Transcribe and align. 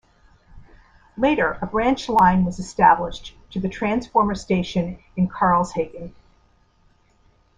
Later, 1.15 1.59
a 1.61 1.67
branch 1.67 2.09
line 2.09 2.43
was 2.43 2.57
established 2.57 3.35
to 3.51 3.59
the 3.59 3.69
transformer 3.69 4.33
station 4.33 4.97
in 5.15 5.29
Karlshagen. 5.29 6.15